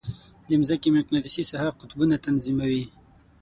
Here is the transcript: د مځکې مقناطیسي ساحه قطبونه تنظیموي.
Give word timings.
د 0.47 0.49
مځکې 0.59 0.89
مقناطیسي 0.97 1.43
ساحه 1.51 1.71
قطبونه 1.79 2.15
تنظیموي. 2.25 2.83